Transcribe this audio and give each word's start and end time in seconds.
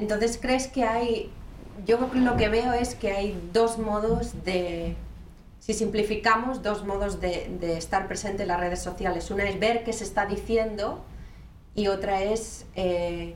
Entonces, 0.00 0.38
¿crees 0.40 0.66
que 0.66 0.84
hay... 0.84 1.30
Yo 1.86 1.98
lo 2.14 2.36
que 2.36 2.48
veo 2.48 2.72
es 2.72 2.94
que 2.94 3.12
hay 3.12 3.40
dos 3.52 3.78
modos 3.78 4.44
de... 4.44 4.96
Si 5.58 5.74
simplificamos, 5.74 6.62
dos 6.62 6.86
modos 6.86 7.20
de, 7.20 7.50
de 7.60 7.76
estar 7.76 8.08
presente 8.08 8.42
en 8.42 8.48
las 8.48 8.60
redes 8.60 8.82
sociales. 8.82 9.30
Una 9.30 9.44
es 9.44 9.60
ver 9.60 9.84
qué 9.84 9.92
se 9.92 10.04
está 10.04 10.24
diciendo 10.24 11.04
y 11.74 11.88
otra 11.88 12.22
es 12.22 12.66
eh, 12.74 13.34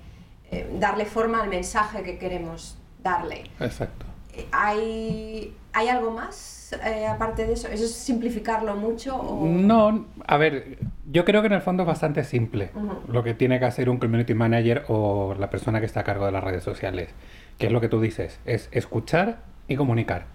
eh, 0.50 0.76
darle 0.80 1.04
forma 1.04 1.42
al 1.42 1.48
mensaje 1.48 2.02
que 2.02 2.18
queremos 2.18 2.78
darle. 3.02 3.44
Exacto. 3.60 4.06
Eh, 4.32 4.46
¿Hay, 4.52 5.54
¿hay 5.72 5.88
algo 5.88 6.10
más 6.10 6.74
aparte 7.08 7.46
de 7.46 7.52
eso? 7.52 7.68
¿Eso 7.68 7.84
es 7.84 7.92
simplificarlo 7.94 8.74
mucho? 8.74 9.16
O... 9.16 9.44
No, 9.46 10.06
a 10.26 10.36
ver, 10.38 10.78
yo 11.14 11.24
creo 11.24 11.42
que 11.42 11.46
en 11.46 11.52
el 11.52 11.60
fondo 11.60 11.84
es 11.84 11.86
bastante 11.86 12.24
simple 12.24 12.70
lo 13.08 13.22
que 13.22 13.34
tiene 13.34 13.60
que 13.60 13.64
hacer 13.64 13.88
un 13.88 13.98
community 13.98 14.34
manager 14.34 14.84
o 14.88 15.36
la 15.38 15.48
persona 15.48 15.78
que 15.78 15.86
está 15.86 16.00
a 16.00 16.04
cargo 16.04 16.26
de 16.26 16.32
las 16.32 16.42
redes 16.42 16.64
sociales, 16.64 17.08
que 17.56 17.66
es 17.66 17.72
lo 17.72 17.80
que 17.80 17.88
tú 17.88 18.00
dices, 18.00 18.40
es 18.44 18.68
escuchar 18.72 19.38
y 19.68 19.76
comunicar. 19.76 20.26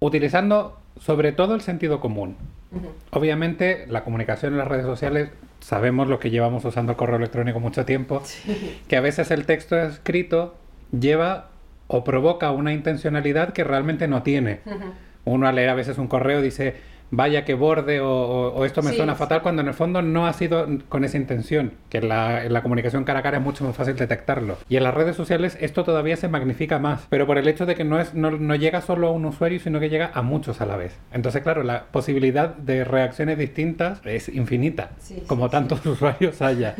Utilizando 0.00 0.78
sobre 0.98 1.32
todo 1.32 1.54
el 1.54 1.60
sentido 1.60 2.00
común. 2.00 2.36
Obviamente 3.10 3.86
la 3.88 4.04
comunicación 4.04 4.52
en 4.52 4.58
las 4.58 4.68
redes 4.68 4.86
sociales 4.86 5.28
sabemos 5.60 6.08
lo 6.08 6.18
que 6.18 6.30
llevamos 6.30 6.64
usando 6.64 6.92
el 6.92 6.96
correo 6.96 7.16
electrónico 7.16 7.60
mucho 7.60 7.84
tiempo, 7.84 8.22
que 8.88 8.96
a 8.96 9.02
veces 9.02 9.30
el 9.30 9.44
texto 9.44 9.78
escrito 9.78 10.56
lleva 10.98 11.50
o 11.88 12.04
provoca 12.04 12.52
una 12.52 12.72
intencionalidad 12.72 13.52
que 13.52 13.64
realmente 13.64 14.08
no 14.08 14.22
tiene. 14.22 14.60
Uno 15.30 15.48
al 15.48 15.54
leer 15.54 15.70
a 15.70 15.74
veces 15.74 15.98
un 15.98 16.08
correo 16.08 16.42
dice, 16.42 16.74
vaya 17.10 17.44
que 17.44 17.54
borde 17.54 18.00
o, 18.00 18.64
esto 18.64 18.82
me 18.82 18.92
suena 18.92 19.14
fatal, 19.14 19.42
cuando 19.42 19.62
en 19.62 19.68
el 19.68 19.74
fondo 19.74 20.02
no 20.02 20.26
ha 20.26 20.32
sido 20.32 20.66
con 20.88 21.04
esa 21.04 21.16
intención, 21.16 21.72
que 21.88 21.98
en 21.98 22.08
la, 22.08 22.62
comunicación 22.62 23.04
cara 23.04 23.20
a 23.20 23.22
cara 23.22 23.38
es 23.38 23.42
mucho 23.42 23.64
más 23.64 23.76
fácil 23.76 23.96
detectarlo. 23.96 24.58
Y 24.68 24.76
en 24.76 24.84
las 24.84 24.94
redes 24.94 25.16
sociales 25.16 25.56
esto 25.60 25.84
todavía 25.84 26.16
se 26.16 26.28
magnifica 26.28 26.78
más, 26.78 27.06
pero 27.08 27.26
por 27.26 27.38
el 27.38 27.48
hecho 27.48 27.66
de 27.66 27.74
que 27.74 27.84
no, 27.84 28.00
es, 28.00 28.14
no, 28.14 28.54
llega 28.54 28.80
solo 28.80 29.08
a 29.08 29.10
un 29.10 29.24
usuario, 29.24 29.60
sino 29.60 29.80
que 29.80 29.88
llega 29.88 30.10
a 30.14 30.22
muchos 30.22 30.60
a 30.60 30.66
la 30.66 30.76
vez. 30.76 30.98
Entonces, 31.12 31.42
claro, 31.42 31.62
la 31.62 31.84
posibilidad 31.84 32.54
de 32.54 32.84
reacciones 32.84 33.38
distintas 33.38 34.00
es 34.04 34.28
infinita, 34.28 34.90
como 35.26 35.50
tantos 35.50 35.84
usuarios 35.86 36.40
haya. 36.42 36.74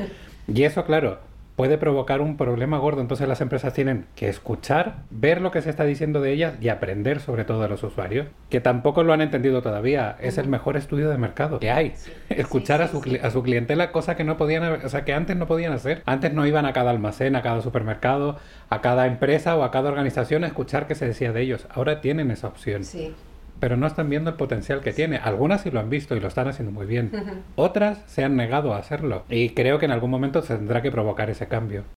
Y 0.53 0.63
eso, 0.63 0.85
claro, 0.85 1.19
puede 1.61 1.77
provocar 1.77 2.23
un 2.23 2.39
problema 2.39 2.79
gordo. 2.79 3.03
Entonces 3.03 3.29
las 3.29 3.43
empresas 3.43 3.75
tienen 3.75 4.07
que 4.15 4.31
escuchar, 4.31 5.03
ver 5.11 5.43
lo 5.43 5.51
que 5.51 5.61
se 5.61 5.69
está 5.69 5.85
diciendo 5.85 6.23
de 6.23 6.33
ellas 6.33 6.55
y 6.59 6.71
aprender 6.71 7.21
sobre 7.21 7.45
todo 7.45 7.61
de 7.61 7.69
los 7.69 7.83
usuarios, 7.83 8.29
que 8.49 8.63
tampoco 8.63 9.03
lo 9.03 9.13
han 9.13 9.21
entendido 9.21 9.61
todavía. 9.61 10.17
Es 10.21 10.39
el 10.39 10.49
mejor 10.49 10.79
estudio 10.79 11.11
de 11.11 11.19
mercado 11.19 11.61
que 11.61 11.71
hay. 11.71 11.93
Escuchar 12.31 12.81
a, 12.81 12.89
su, 12.89 13.03
a 13.23 13.31
su 13.31 13.43
clientela, 13.43 13.93
cosa 13.93 14.17
que 14.17 14.25
no 14.25 14.39
podían, 14.39 14.63
o 14.83 14.89
sea, 14.89 15.05
que 15.05 15.13
antes 15.13 15.37
no 15.37 15.47
podían 15.47 15.75
hacer. 15.75 16.03
Antes 16.07 16.33
no 16.33 16.47
iban 16.47 16.65
a 16.65 16.73
cada 16.73 16.93
almacén, 16.93 17.37
a 17.37 17.43
cada 17.43 17.61
supermercado, 17.61 18.39
a 18.71 18.81
cada 18.81 19.07
empresa 19.07 19.55
o 19.55 19.63
a 19.63 19.71
cada 19.71 19.91
organización 19.91 20.45
a 20.45 20.47
escuchar 20.47 20.87
qué 20.87 20.95
se 20.95 21.09
decía 21.09 21.31
de 21.35 21.43
ellos. 21.43 21.67
Ahora 21.69 22.01
tienen 22.01 22.31
esa 22.31 22.49
opción. 22.49 22.85
Sí 22.85 23.15
pero 23.61 23.77
no 23.77 23.87
están 23.87 24.09
viendo 24.09 24.31
el 24.31 24.37
potencial 24.37 24.81
que 24.81 24.93
tiene. 24.93 25.19
Algunas 25.19 25.61
sí 25.61 25.71
lo 25.71 25.81
han 25.81 25.91
visto 25.91 26.17
y 26.17 26.21
lo 26.21 26.29
están 26.29 26.49
haciendo 26.49 26.73
muy 26.73 26.87
bien. 26.87 27.13
Otras 27.57 28.03
se 28.07 28.25
han 28.25 28.35
negado 28.35 28.75
a 28.75 28.79
hacerlo. 28.79 29.25
Y 29.29 29.51
creo 29.51 29.79
que 29.79 29.85
en 29.85 29.93
algún 29.93 30.11
momento 30.11 30.43
se 30.43 30.57
tendrá 30.57 30.83
que 30.83 30.91
provocar 30.91 31.31
ese 31.31 31.47
cambio. 31.47 31.85